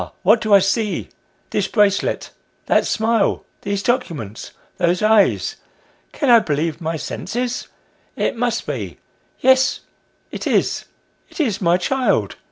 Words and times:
what 0.23 0.41
do 0.41 0.51
I 0.51 0.57
see? 0.57 1.09
This 1.51 1.67
bracelet! 1.67 2.31
That 2.65 2.87
smile! 2.87 3.45
These 3.61 3.83
documents! 3.83 4.49
Those 4.77 5.03
eyes! 5.03 5.57
Can 6.11 6.27
I 6.31 6.39
believe 6.39 6.81
my 6.81 6.97
senses? 6.97 7.67
The 8.15 8.23
Stage 8.23 8.23
door. 8.23 8.25
8 8.25 8.27
1 8.29 8.29
It 8.29 8.37
must 8.39 8.65
be! 8.65 8.97
Yes 9.41 9.79
it 10.31 10.47
is, 10.47 10.85
it 11.29 11.39
is 11.39 11.61
my 11.61 11.77
child 11.77 12.35